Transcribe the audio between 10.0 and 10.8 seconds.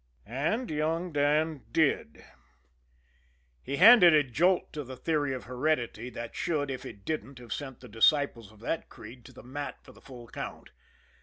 full count.